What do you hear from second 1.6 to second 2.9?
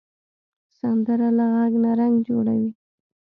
نه رنګ جوړوي